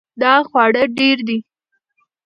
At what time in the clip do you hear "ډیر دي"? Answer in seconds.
0.97-1.37